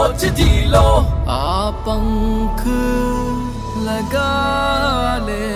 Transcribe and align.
सोच 0.00 0.24
जी 0.32 0.64
लो। 0.64 0.82
आ 1.28 1.70
पंख 1.70 2.60
लगा 3.86 4.28
ले 5.26 5.48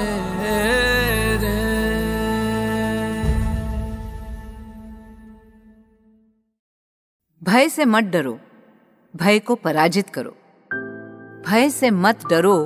भय 7.42 7.68
से 7.68 7.84
मत 7.84 8.04
डरो, 8.04 8.38
भय 9.14 9.38
को 9.38 9.54
पराजित 9.54 10.08
करो। 10.10 10.30
भय 11.46 11.68
से 11.70 11.90
मत 11.90 12.26
डरो, 12.30 12.58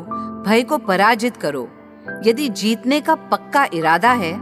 भय 0.46 0.62
को 0.62 0.78
पराजित 0.78 1.36
करो। 1.36 1.68
यदि 2.26 2.48
जीतने 2.48 3.00
का 3.00 3.14
पक्का 3.14 3.66
इरादा 3.74 4.12
है 4.14 4.32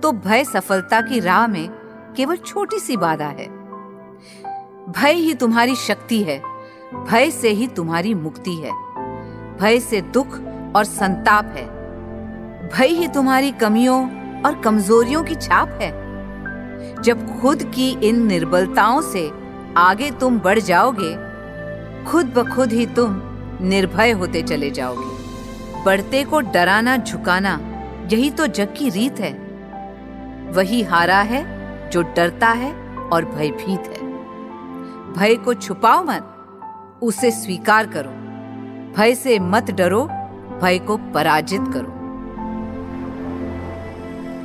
तो 0.00 0.12
भय 0.12 0.44
सफलता 0.44 1.00
की 1.00 1.20
राह 1.20 1.46
में 1.46 1.68
केवल 2.16 2.36
छोटी 2.36 2.78
सी 2.78 2.96
बाधा 2.96 3.28
है। 3.30 3.48
भय 4.88 5.12
ही 5.12 5.34
तुम्हारी 5.34 5.74
शक्ति 5.76 6.22
है। 6.22 6.40
भय 6.94 7.30
से 7.30 7.48
ही 7.48 7.66
तुम्हारी 7.66 8.14
मुक्ति 8.14 8.54
है। 8.54 8.70
भय 9.60 9.80
से 9.80 10.00
दुख 10.00 10.40
और 10.76 10.84
संताप 10.84 11.44
है। 11.44 11.66
भय 12.68 12.86
ही 12.86 13.08
तुम्हारी 13.08 13.50
कमियों 13.50 14.10
और 14.42 14.60
कमजोरियों 14.60 15.24
की 15.24 15.34
छाप 15.34 15.68
है। 15.68 15.90
जब 17.02 17.40
खुद 17.40 17.62
की 17.62 17.90
इन 18.08 18.26
निर्बलताओं 18.26 19.00
से 19.00 19.30
आगे 19.76 20.10
तुम 20.10 20.38
बढ़ 20.38 20.58
जाओगे, 20.58 21.14
खुद 22.04 22.26
ब 22.26 22.54
खुद 22.54 22.72
ही 22.72 22.86
तुम 22.86 23.20
निर्भय 23.60 24.10
होते 24.10 24.42
चले 24.42 24.70
जाओगे। 24.70 25.18
बढ़ते 25.84 26.24
को 26.24 26.40
डराना, 26.40 26.96
झुकाना, 26.96 27.60
यही 28.12 28.30
तो 28.30 28.46
जग 28.46 28.74
की 28.78 28.90
रीत 28.90 29.20
है। 29.20 29.32
वही 30.52 30.82
हारा 30.82 31.20
है 31.20 31.44
जो 31.90 32.02
डरता 32.02 32.48
है 32.48 32.72
और 32.98 33.24
भयभीत 33.24 33.80
है। 33.80 34.08
भय 35.12 35.34
को 35.34 35.54
छुपाओ 35.54 36.04
मत। 36.04 36.34
उसे 37.02 37.30
स्वीकार 37.30 37.86
करो। 37.86 38.10
भय 38.96 39.14
से 39.14 39.38
मत 39.38 39.70
डरो, 39.70 40.04
भय 40.62 40.78
को 40.78 40.96
पराजित 40.96 41.60
करो। 41.60 41.96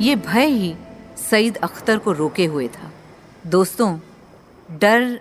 ये 0.01 0.15
भय 0.15 0.45
ही 0.45 0.75
सईद 1.31 1.55
अख्तर 1.55 1.97
को 1.97 2.11
रोके 2.11 2.45
हुए 2.45 2.67
था। 2.67 2.91
दोस्तों, 3.47 3.99
डर 4.71 5.19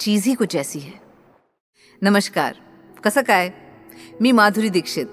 चीज़ 0.00 0.28
ही 0.28 0.34
कुछ 0.34 0.56
ऐसी 0.56 0.78
है। 0.78 1.00
नमस्कार 2.02 2.56
कसं 3.04 3.22
काय 3.22 3.52
मी 4.22 4.32
माधुरी 4.32 4.70
दीक्षित। 4.70 5.10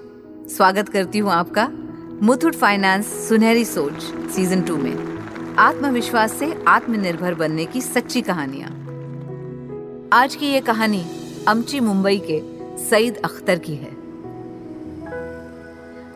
स्वागत 0.56 0.88
करती 0.88 1.18
हूँ 1.18 1.30
आपका 1.32 1.68
मुथुट 2.22 2.54
फाइनेंस 2.54 3.28
सुनहरी 3.28 3.64
सोच 3.64 4.02
सीज़न 4.30 4.62
टू 4.62 4.76
में। 4.76 5.18
आत्मविश्वास 5.58 6.32
से 6.32 6.64
आत्मनिर्भर 6.68 7.34
बनने 7.34 7.64
की 7.64 7.80
सच्ची 7.80 8.22
कहानियाँ। 8.22 8.70
आज 10.12 10.34
की 10.34 10.46
ये 10.46 10.60
कहानी 10.60 11.06
अमची 11.48 11.80
मुंबई 11.80 12.22
के 12.30 12.40
सईद 12.84 13.16
अख्तर 13.16 13.58
की 13.58 13.74
है। 13.74 13.90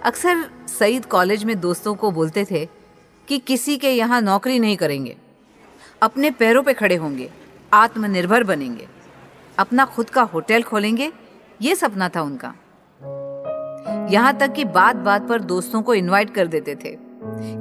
अक्सर 0.00 0.44
सईद 0.78 1.04
कॉलेज 1.04 1.44
में 1.44 1.60
दोस्तों 1.60 1.94
को 1.94 2.10
बोलते 2.10 2.44
थे 2.50 2.68
कि 3.28 3.38
किसी 3.38 3.76
के 3.76 3.90
यहाँ 3.90 4.20
नौकरी 4.20 4.58
नहीं 4.58 4.76
करेंगे। 4.76 5.16
अपने 6.02 6.30
पैरों 6.30 6.62
पे 6.62 6.72
खड़े 6.72 6.96
होंगे, 6.96 7.30
आत्मनिर्भर 7.72 8.44
बनेंगे। 8.44 8.88
अपना 9.58 9.84
खुद 9.84 10.10
का 10.10 10.22
होटल 10.22 10.62
खोलेंगे, 10.62 11.12
ये 11.62 11.74
सपना 11.74 12.08
था 12.08 12.22
उनका। 12.22 12.54
यहाँ 14.10 14.38
तक 14.38 14.52
कि 14.52 14.64
बात 14.64 14.96
बात 14.96 15.28
पर 15.28 15.40
दोस्तों 15.40 15.82
को 15.82 15.94
इनवाइट 15.94 16.34
कर 16.34 16.46
देते 16.46 16.74
थे 16.74 16.96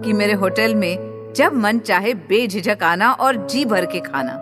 कि 0.02 0.14
मेरे 0.14 0.33
होटल 0.33 0.75
में 0.75 1.33
जब 1.36 1.53
मन 1.53 1.80
चाहे 1.80 2.14
बेझिझक 2.14 2.83
आना 2.83 3.11
और 3.11 3.47
जी 3.47 3.66
भर 3.66 3.86
के 3.86 3.99
खाना। 3.99 4.38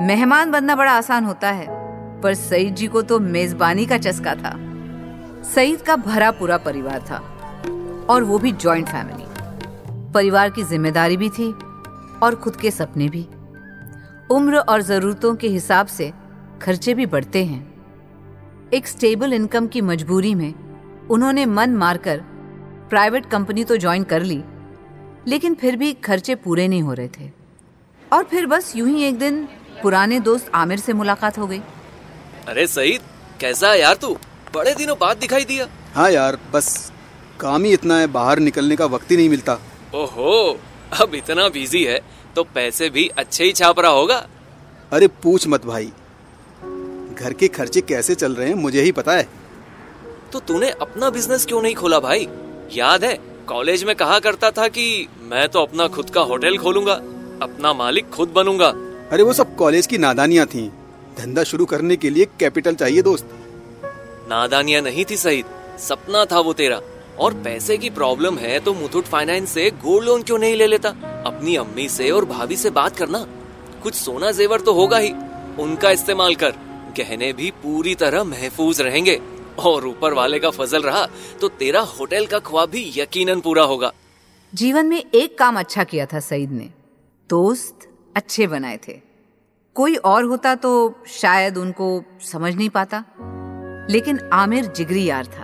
मेहमान 0.00 0.50
बनना 0.50 0.76
बड़ा 0.76 0.92
आसान 0.92 1.24
होता 1.24 1.50
है। 1.50 1.81
पर 2.22 2.34
सईद 2.34 2.74
जी 2.74 2.86
को 2.86 3.02
तो 3.02 3.18
मेजबानी 3.20 3.86
का 3.86 3.98
चस्का 3.98 4.34
था। 4.34 4.56
सईद 5.44 5.82
का 5.82 5.96
भरा 5.98 6.30
पूरा 6.30 6.56
परिवार 6.60 7.00
था 7.10 7.18
और 8.10 8.22
वो 8.22 8.38
भी 8.38 8.52
जॉइंट 8.54 8.88
फैमिली। 8.88 9.24
परिवार 10.12 10.50
की 10.50 10.62
ज़िम्मेदारी 10.64 11.16
भी 11.16 11.28
थी 11.30 11.50
और 12.22 12.34
खुद 12.34 12.56
के 12.56 12.70
सपने 12.70 13.08
भी। 13.08 13.26
उम्र 14.30 14.58
और 14.58 14.82
जरूरतों 14.82 15.34
के 15.34 15.48
हिसाब 15.48 15.86
से 15.88 16.12
खर्चे 16.62 16.94
भी 16.94 17.06
बढ़ते 17.06 17.44
हैं। 17.44 18.70
एक 18.74 18.86
स्टेबल 18.86 19.32
इनकम 19.32 19.66
की 19.66 19.80
मजबूरी 19.82 20.34
में 20.34 20.52
उन्होंने 21.10 21.46
मन 21.46 21.76
मारकर 21.76 22.18
प्राइवेट 22.90 23.26
कंपनी 23.26 23.64
तो 23.64 23.76
ज्वाइन 23.76 24.04
कर 24.04 24.22
ली, 24.22 24.42
लेकिन 25.26 25.54
फिर 25.54 25.76
भी 25.76 25.92
खर्चे 26.04 26.34
पूरे 26.36 26.66
नहीं 26.68 26.82
हो 26.82 26.92
रहे 26.92 27.08
थे। 27.10 27.30
और 28.02 28.24
फिर 28.24 28.46
बस 28.46 28.72
यूँ 28.76 28.88
ही 28.88 29.02
एक 29.04 29.18
दिन 29.18 29.44
पुराने 29.82 30.20
दोस्त 30.20 30.50
आमिर 30.54 30.78
से 30.78 30.92
मुलाकात 30.92 31.38
हो 31.38 31.46
गई। 31.46 31.60
अरे 32.48 32.66
सईद 32.66 33.00
कैसा 33.40 33.70
है 33.70 33.80
यार 33.80 33.94
तू? 33.94 34.16
बड़े 34.54 34.74
दिनों 34.74 34.96
बाद 34.98 35.16
दिखाई 35.16 35.44
दिया। 35.44 35.66
हाँ 35.94 36.10
यार 36.10 36.38
बस 36.52 36.92
काम 37.40 37.64
ही 37.64 37.72
इतना 37.72 37.98
है 37.98 38.06
बाहर 38.06 38.38
निकलने 38.38 38.76
का 38.76 38.86
वक्त 38.86 39.10
ही 39.10 39.16
नहीं 39.16 39.28
मिलता। 39.28 39.58
ओहो 39.94 40.58
अब 41.00 41.14
इतना 41.14 41.48
बिज़ी 41.48 41.82
है 41.84 42.00
तो 42.36 42.44
पैसे 42.44 42.88
भी 42.90 43.06
अच्छे 43.18 43.44
ही 43.44 43.52
छाप 43.52 43.80
रहा 43.80 43.90
होगा। 43.90 44.16
अरे 44.92 45.06
पूछ 45.22 45.46
मत 45.48 45.66
भाई 45.66 45.92
घर 47.14 47.32
के 47.32 47.48
खर्चे 47.48 47.80
कैसे 47.80 48.14
चल 48.14 48.34
रहे 48.34 48.48
हैं 48.48 48.54
मुझे 48.54 48.82
ही 48.82 48.92
पता 48.92 49.12
है। 49.12 49.28
तो 50.32 50.40
तूने 50.40 50.70
अपना 50.80 51.10
बिज़नेस 51.10 51.46
क्यों 51.46 51.62
नहीं 51.62 51.74
खोला 51.74 52.00
भाई? 52.00 52.28
याद 52.72 53.04
है 53.04 53.18
कॉलेज 53.48 53.84
में 53.84 53.94
कहा 53.96 54.18
करता 54.18 54.50
था 54.50 54.68
कि 54.68 55.08
मैं 55.22 55.48
तो 55.48 55.62
अपना 55.62 55.88
खुद 55.88 56.10
का 56.10 56.20
होटल 56.22 56.58
खोलूँगा 56.58 56.92
अपना 57.42 57.72
मालिक 57.72 58.10
खुद 58.10 58.28
बनूँगा। 58.28 58.68
अरे 59.12 59.22
वो 59.22 59.32
सब 59.32 59.56
कॉलेज 59.56 59.86
की 59.86 59.98
नादानियाँ 59.98 60.46
थी। 60.46 60.70
धंधा 61.18 61.42
शुरू 61.42 61.64
करने 61.64 61.96
के 61.96 62.10
लिए 62.10 62.24
कैपिटल 62.40 62.74
चाहिए 62.74 63.02
दोस्त। 63.02 63.28
नादानिया 64.28 64.80
नहीं 64.80 65.04
थी 65.10 65.16
सही 65.16 65.44
सपना 65.78 66.24
था 66.24 66.40
वो 66.40 66.52
तेरा। 66.52 66.80
और 67.20 67.34
पैसे 67.34 67.76
की 67.78 67.90
प्रॉब्लम 67.90 68.38
है 68.38 68.58
तो 68.60 68.74
मुथुट 68.74 69.04
फाइनेंस 69.04 69.50
से 69.50 69.70
गोल्ड 69.70 70.06
लोन 70.06 70.22
क्यों 70.22 70.38
नहीं 70.38 70.54
ले 70.56 70.66
लेता? 70.66 70.88
अपनी 71.26 71.56
अम्मी 71.56 71.88
से 71.88 72.10
और 72.10 72.24
भाभी 72.24 72.56
से 72.56 72.70
बात 72.70 72.96
करना। 72.96 73.26
कुछ 73.82 73.94
सोना 73.94 74.30
जेवर 74.30 74.60
तो 74.60 74.72
होगा 74.72 74.98
ही। 74.98 75.12
उनका 75.58 75.90
इस्तेमाल 75.90 76.34
कर 76.34 76.50
गहने 76.98 77.32
भी 77.32 77.50
पूरी 77.62 77.94
तरह 77.94 78.24
महफूज 78.24 78.80
रहेंगे। 78.80 79.20
और 79.58 79.86
ऊपर 79.86 80.12
वाले 80.12 80.38
का 80.38 80.50
फजल 80.50 80.82
रहा 80.82 81.06
तो 81.40 81.48
तेरा 81.48 81.80
होटल 81.80 82.26
का 82.26 82.38
ख्वाब 82.38 82.70
भी 82.70 82.92
यकीनन 82.96 83.40
पूरा 83.40 83.62
होगा। 83.62 83.92
जीवन 84.54 84.86
में 84.86 85.04
एक 85.14 85.38
काम 85.38 85.58
अच्छा 85.58 85.84
किया 85.84 86.06
था 86.06 86.20
सईद 86.20 86.50
ने। 86.50 86.68
दोस्त 87.30 87.88
अच्छे 88.16 88.46
बनाए 88.46 88.78
थे। 88.88 89.00
कोई 89.74 89.96
और 89.96 90.24
होता 90.24 90.54
तो 90.54 91.02
शायद 91.06 91.56
उनको 91.56 92.02
समझ 92.20 92.56
नहीं 92.56 92.70
पाता। 92.70 93.04
लेकिन 93.90 94.18
आमिर 94.32 94.64
जिगरी 94.64 95.04
यार 95.04 95.26
था। 95.26 95.42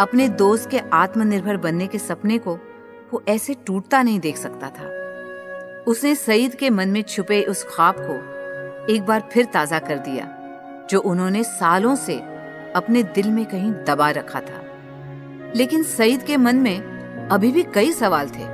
अपने 0.00 0.28
दोस्त 0.28 0.70
के 0.70 0.78
आत्मनिर्भर 0.92 1.56
बनने 1.56 1.86
के 1.86 1.98
सपने 1.98 2.38
को 2.38 2.58
वो 3.12 3.22
ऐसे 3.28 3.54
टूटता 3.66 4.02
नहीं 4.02 4.20
देख 4.20 4.36
सकता 4.36 4.68
था। 4.68 4.88
उसने 5.86 6.14
सईद 6.14 6.54
के 6.54 6.70
मन 6.70 6.88
में 6.88 7.02
छुपे 7.02 7.42
उस 7.42 7.64
ख्वाब 7.64 7.94
को 7.98 8.14
एक 8.92 9.06
बार 9.06 9.28
फिर 9.32 9.44
ताज़ा 9.44 9.78
कर 9.78 9.98
दिया, 9.98 10.28
जो 10.90 11.00
उन्होंने 11.00 11.44
सालों 11.44 11.96
से 11.96 12.18
अपने 12.76 13.02
दिल 13.02 13.30
में 13.30 13.46
कहीं 13.46 13.72
दबा 13.72 14.10
रखा 14.10 14.40
था। 14.40 14.62
लेकिन 15.56 15.82
सईद 15.82 16.22
के 16.22 16.36
मन 16.36 16.56
में 16.56 16.78
अभी 17.28 17.52
भी 17.52 17.62
कई 17.62 17.92
सवाल 17.92 18.28
थे। 18.28 18.44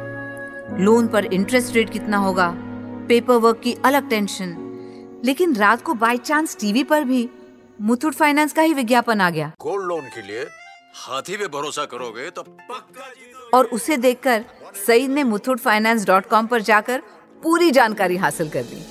लोन 0.82 1.08
पर 1.08 1.24
इंटरेस्ट 1.24 1.74
रेट 1.74 1.90
कितना 1.90 2.16
होगा? 2.16 2.54
पेपर 3.08 3.34
वर्क 3.34 3.60
की 3.64 3.76
अलग 3.84 4.08
टेंशन 4.08 4.64
लेकिन 5.24 5.54
रात 5.56 5.82
को 5.82 5.94
बाई 5.94 6.18
चांस 6.18 6.56
टीवी 6.60 6.84
पर 6.84 7.04
भी 7.04 7.28
मुथुट 7.80 8.14
फाइनेंस 8.14 8.52
का 8.52 8.62
ही 8.62 8.74
विज्ञापन 8.74 9.20
आ 9.20 9.30
गया। 9.30 9.52
गोल्ड 9.62 9.86
लोन 9.86 10.00
के 10.00 10.22
लिए 10.22 10.46
हाथी 10.94 11.36
पे 11.36 11.46
भरोसा 11.48 11.84
करोगे 11.84 12.30
तो 12.30 12.42
पक्का 12.42 13.56
और 13.58 13.64
उसे 13.64 13.96
देखकर 13.96 14.44
सईद 14.86 15.10
ने 15.10 15.22
मुथुट 15.24 15.58
फाइनेंस 15.58 16.06
डॉट 16.06 16.26
कॉम 16.26 16.46
पर 16.46 16.62
जाकर 16.62 17.02
पूरी 17.42 17.70
जानकारी 17.70 18.16
हासिल 18.16 18.48
कर 18.48 18.64
ली। 18.64 18.82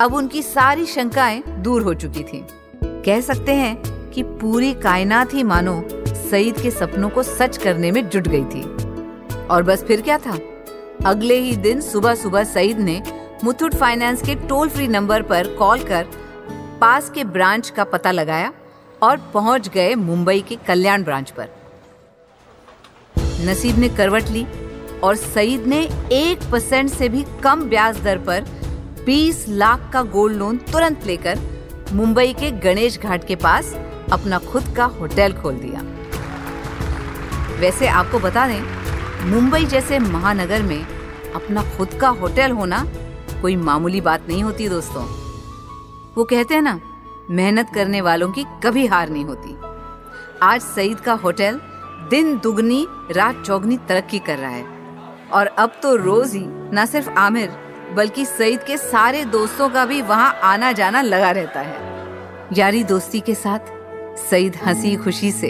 अब 0.00 0.14
उनकी 0.14 0.42
सारी 0.42 0.86
शंकाएँ 0.86 1.42
दूर 1.58 1.82
हो 1.82 1.94
चुकी 1.94 2.24
थी। 2.24 2.46
कह 2.84 3.20
सकते 3.20 3.54
हैं 3.54 4.10
कि 4.10 4.22
पूरी 4.22 4.72
कायनात 4.74 5.34
ही 5.34 5.42
मानो 5.42 5.82
सईद 6.30 6.60
के 6.60 6.70
सपनों 6.70 7.10
को 7.10 7.22
सच 7.22 7.56
करने 7.56 7.90
में 7.90 8.08
जुट 8.08 8.28
गई 8.28 8.44
थी। 8.44 8.62
और 9.46 9.62
बस 9.62 9.84
फिर 9.84 10.00
क्या 10.00 10.18
था? 10.18 10.38
अगले 11.06 11.34
ही 11.34 11.56
दिन 11.56 11.80
सुबह 11.80 12.14
सुबह 12.14 12.44
सईद 12.44 12.78
ने 12.78 13.00
मुथुट 13.44 13.74
फाइनेंस 13.74 14.22
के 14.22 14.34
टोल 14.34 14.68
फ्री 14.68 14.86
नंबर 14.88 15.22
पर 15.22 15.46
कॉल 15.56 15.82
कर 15.82 16.06
पास 16.80 17.10
के 17.10 17.24
ब्रांच 17.24 17.70
का 17.70 17.84
पता 17.84 18.10
लगाया 18.10 18.52
और 19.02 19.16
पहुँच 19.34 19.68
गए 19.68 19.94
मुंबई 19.94 20.40
के 20.40 20.56
कल्याण 20.56 21.04
ब्रांच 21.04 21.30
पर। 21.30 21.48
नसीब 23.46 23.78
ने 23.78 23.88
करवट 23.88 24.28
ली 24.28 24.46
और 25.04 25.16
सईद 25.16 25.66
ने 25.66 25.80
एक 26.12 26.50
परसेंट 26.52 26.90
से 26.90 27.08
भी 27.08 27.24
कम 27.42 27.64
ब्याज 27.64 28.00
दर 28.00 28.18
पर 28.18 28.44
20 29.06 29.44
लाख 29.48 29.90
का 29.92 30.02
गोल्ड 30.02 30.36
लोन 30.36 30.56
तुरंत 30.72 31.06
लेकर 31.06 31.38
मुंबई 31.92 32.32
के 32.32 32.50
गणेश 32.50 32.98
घाट 32.98 33.26
के 33.26 33.36
पास 33.36 33.74
अपना 34.12 34.38
खुद 34.38 34.74
का 34.76 34.84
होटल 34.84 35.32
खोल 35.32 35.54
दिया। 35.54 35.82
वैसे 37.60 37.86
आपको 37.88 38.18
बता 38.18 38.46
दें, 38.48 38.62
मुंबई 39.30 39.64
जैसे 39.64 39.98
महानगर 39.98 40.62
में 40.62 40.80
अपना 41.34 41.62
खुद 41.76 41.98
का 42.00 42.08
होटल 42.08 42.50
होना 42.50 42.86
कोई 43.42 43.56
मामूली 43.56 44.00
बात 44.00 44.28
नहीं 44.28 44.42
होती 44.42 44.68
दोस्तों। 44.68 45.04
वो 46.16 46.24
कहते 46.24 46.54
हैं 46.54 46.62
ना, 46.62 46.80
मेहनत 47.30 47.70
करने 47.74 48.00
वालों 48.00 48.32
की 48.32 48.44
कभी 48.64 48.86
हार 48.86 49.08
नहीं 49.08 49.24
होती। 49.24 49.56
आज 50.42 50.60
सईद 50.60 51.00
का 51.00 51.12
होटल 51.12 51.60
दिन 52.10 52.38
दुगनी, 52.38 52.86
रात 53.10 53.42
चौगनी 53.46 53.76
तरक्की 53.76 54.18
कर 54.18 54.38
रहा 54.38 54.50
है। 54.50 54.64
और 55.32 55.46
अब 55.46 55.72
तो 55.82 55.96
रोज 55.96 56.34
ही, 56.34 56.44
न 56.46 56.86
सिर्फ़ 56.86 57.10
आमिर, 57.10 57.50
बल्कि 57.94 58.24
सईद 58.24 58.62
के 58.62 58.76
सारे 58.76 59.24
दोस्तों 59.24 59.68
का 59.68 59.84
भी 59.86 60.02
वहाँ 60.02 60.40
आना 60.42 60.72
जाना 60.72 61.02
लगा 61.02 61.30
रहता 61.30 61.60
है। 61.60 61.88
यारी 62.52 62.84
दोस्ती 62.84 63.20
के 63.20 63.34
साथ, 63.34 63.58
सईद 64.30 64.56
हँसी 64.56 64.96
खुशी 64.96 65.32
से 65.32 65.48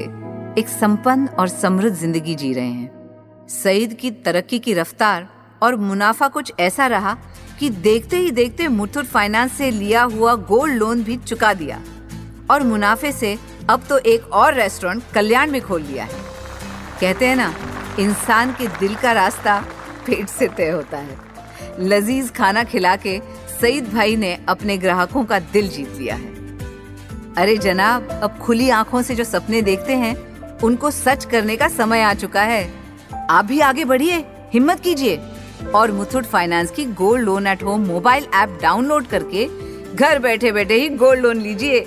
एक 0.59 0.69
संपन्न 0.69 1.29
और 1.29 1.49
समृद्ध 1.49 1.97
ज़िंदगी 1.97 2.35
जी 2.35 2.53
रहे 2.53 2.71
हैं। 2.71 3.47
सईद 3.49 3.95
की 3.95 4.11
तरक्की 4.11 4.59
की 4.59 4.75
रफ्तार 4.75 5.29
और 5.63 5.77
मुनाफा 5.77 6.29
कुछ 6.29 6.53
ऐसा 6.61 6.87
रहा 6.87 7.17
कि 7.59 7.71
देखते 7.71 8.17
ही 8.17 8.31
देखते 8.31 8.69
मुथुट 8.69 9.05
फाइनेंस 9.05 9.53
से 9.53 9.71
लिया 9.71 10.03
हुआ 10.03 10.35
गोल्ड 10.35 10.75
लोन 10.75 11.03
भी 11.03 11.17
चुका 11.17 11.55
दिया। 11.55 11.81
और 12.51 12.63
मुनाफे 12.63 13.13
से 13.13 13.39
अब 13.71 13.83
तो 13.89 13.99
एक 13.99 14.33
और 14.33 14.55
रेस्टोरेंट 14.55 15.03
कल्याण 15.15 15.51
में 15.51 15.63
खोल 15.63 15.83
लिया 15.83 16.05
है। 16.05 16.21
कहते 17.01 17.27
हैं 17.27 17.37
ना, 17.37 17.55
इंसान 17.99 18.53
के 18.53 18.67
दिल 18.67 18.95
का 18.95 19.13
रास्ता 19.13 19.65
पेट 20.07 20.29
से 20.29 20.49
तय 20.49 20.71
होता 20.71 20.99
है। 20.99 21.19
लजीज 21.81 22.31
खाना 22.31 22.65
खिला 22.65 22.97
के 22.97 23.21
सईद 23.61 23.95
भाई 23.95 24.17
ने 24.17 24.39
अपने 24.49 24.77
ग्राहकों 24.79 25.25
का 25.25 25.39
दिल 25.39 25.69
जीत 25.69 25.97
लिया 25.99 26.15
है। 26.15 26.31
अरे 27.37 27.57
जनाब, 27.57 28.09
अब 28.23 28.39
खुली 28.39 28.71
आँखों 28.71 29.03
से 29.03 29.15
जो 29.15 29.25
सपने 29.25 29.63
देखते 29.63 29.97
हैं, 29.97 30.17
उनको 30.59 30.91
सच 30.91 31.25
करने 31.25 31.57
का 31.57 31.69
समय 31.69 32.01
आ 32.01 32.15
चुका 32.15 32.43
है। 32.43 32.73
आप 33.31 33.45
भी 33.45 33.61
आगे 33.61 33.85
बढ़िए, 33.85 34.25
हिम्मत 34.53 34.81
कीजिए। 34.81 35.17
और 35.75 35.91
मुथुट 35.93 36.25
फाइनेंस 36.25 36.71
की 36.71 36.85
gold 36.95 37.25
loan 37.25 37.47
at 37.47 37.63
home 37.63 37.87
mobile 37.87 38.27
app 38.35 38.59
download 38.63 39.07
करके 39.07 39.49
घर 39.95 40.19
बैठे 40.19 40.53
बैठे 40.53 40.75
ही 40.75 40.89
गोल्ड 40.89 41.21
लोन 41.21 41.41
लीजिए। 41.41 41.81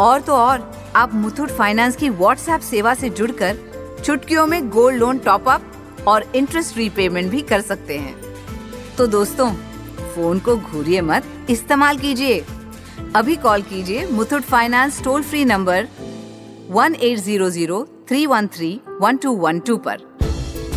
और 0.00 0.20
तो 0.20 0.32
और, 0.32 0.72
आप 0.96 1.14
मुथुट 1.14 1.50
फाइनेंस 1.50 1.96
की 1.96 2.08
व्हाट्सएप 2.10 2.60
सेवा 2.60 2.94
से 2.94 3.10
जुड़कर 3.10 3.56
चुटकियों 4.04 4.46
में 4.46 4.68
गोल्ड 4.70 4.98
लोन 4.98 5.18
टॉप 5.18 5.48
अप 5.48 6.04
और 6.08 6.24
इंटरेस्ट 6.34 6.76
रीपेमेंट 6.76 7.30
भी 7.30 7.40
कर 7.42 7.60
सकते 7.60 7.98
हैं। 7.98 8.14
तो 8.98 9.06
दोस्तों 9.06 9.50
फ़ोन 10.14 10.38
को 10.38 10.56
घूरिए 10.56 11.00
मत, 11.00 11.24
इस्तेमाल 11.50 11.98
कीजिए। 11.98 12.44
अभी 13.16 13.36
कॉल 13.36 13.62
कीजिए 13.62 14.06
Muthoot 14.06 14.42
finance 14.42 15.02
toll 15.04 15.22
free 15.22 15.44
number 15.44 15.88
one 16.70 16.94
eight 16.94 17.18
zero 17.18 17.50
zero 17.50 17.86
three 18.08 18.26
one 18.26 18.46
three 18.46 18.80
one 19.00 19.16
two 19.16 19.32
one 19.36 19.60
two 19.60 19.76
पर। 19.76 20.06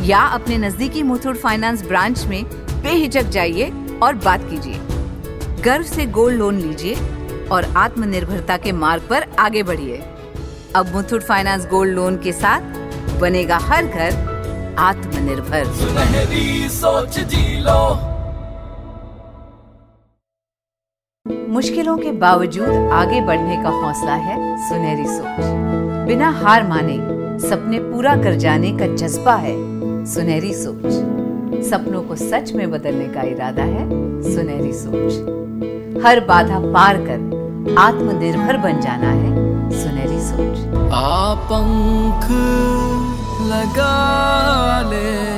या 0.02 0.20
अपने 0.20 0.58
नजदीकी 0.58 1.04
मुथुट 1.04 1.36
फाइनेंस 1.36 1.84
ब्रांच 1.88 2.26
में 2.26 2.44
बेहिचक 2.84 3.24
जाइए 3.30 3.72
और 4.04 4.16
बात 4.16 4.50
कीजिए। 4.50 4.80
गर्व 5.64 5.84
से 5.84 6.06
गोल्ड 6.06 6.38
लोन 6.38 6.60
लीजिए 6.60 6.96
और 7.48 7.66
आत्मनिर्भरता 7.78 8.58
के 8.58 8.72
मार्ग 8.72 9.04
पर 9.10 9.26
आगे 9.40 9.64
बढ़िए। 9.64 9.98
अब 10.76 10.94
मुथुट 10.96 11.24
फाइनेंस 11.24 11.68
गोल्ड 11.68 11.96
लोन 11.96 12.18
के 12.18 12.32
साथ 12.32 13.20
बनेगा 13.20 13.58
हर 13.58 13.86
घर 13.86 14.76
आत्मनिर्भर। 14.80 15.66
सोच 16.72 17.20
जी 17.20 17.60
लो। 17.60 17.82
मुश्किलों 21.50 21.98
के 21.98 22.12
बावजूद 22.12 22.90
आगे 22.94 23.22
बढ़ने 23.22 23.64
का 23.64 23.70
हौसला 23.70 24.14
है 24.14 24.36
सुनहरी 24.70 25.06
सोच। 25.08 26.08
बिना 26.08 26.30
हार 26.30 26.68
माने 26.68 26.98
सपने 27.40 27.80
पूरा 27.80 28.16
कर 28.16 28.36
जाने 28.36 28.72
का 28.78 28.88
जज्बा 28.96 29.36
है 29.36 29.56
सुनहरी 30.06 30.54
सोच। 30.54 30.94
सपनों 31.70 32.02
को 32.04 32.16
सच 32.16 32.52
में 32.54 32.72
बदलने 32.72 33.08
का 33.08 33.22
इरादा 33.22 33.64
है 33.64 33.86
सुनहरी 34.24 34.74
सोच। 34.74 35.14
हर 36.06 36.20
बाधा 36.20 36.60
पार 36.60 36.98
कर 36.98 37.76
आत्मनिर्भर 37.80 38.58
बन 38.58 38.82
जाना 38.82 39.12
है 39.12 39.30
सुनहरी 39.72 40.20
सोच। 40.22 40.76
आप 40.94 41.48
लगा 43.52 43.94
ले 44.82 45.32